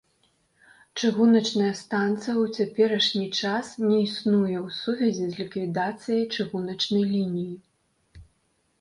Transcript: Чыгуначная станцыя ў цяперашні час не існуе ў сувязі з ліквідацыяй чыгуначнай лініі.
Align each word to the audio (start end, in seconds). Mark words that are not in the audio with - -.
Чыгуначная 0.99 1.67
станцыя 1.81 2.33
ў 2.33 2.45
цяперашні 2.57 3.23
час 3.41 3.65
не 3.87 3.97
існуе 4.07 4.57
ў 4.65 4.81
сувязі 4.81 5.25
з 5.35 5.41
ліквідацыяй 5.45 6.23
чыгуначнай 6.37 7.03
лініі. 7.17 7.53